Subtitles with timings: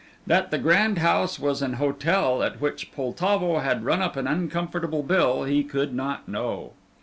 [0.25, 5.03] That the grand house was an hotel at which Poltavo had run up an uncomfortable
[5.03, 6.71] bill he could not know.